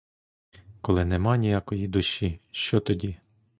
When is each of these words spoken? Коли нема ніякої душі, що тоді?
Коли 0.81 1.05
нема 1.05 1.37
ніякої 1.37 1.87
душі, 1.87 2.39
що 2.51 2.79
тоді? 2.79 3.17